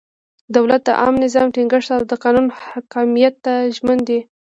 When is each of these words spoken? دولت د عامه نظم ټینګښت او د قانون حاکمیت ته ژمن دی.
دولت 0.55 0.81
د 0.85 0.89
عامه 1.01 1.19
نظم 1.23 1.47
ټینګښت 1.55 1.89
او 1.97 2.01
د 2.11 2.13
قانون 2.23 2.47
حاکمیت 2.67 3.35
ته 3.45 3.53
ژمن 3.75 3.99
دی. 4.07 4.19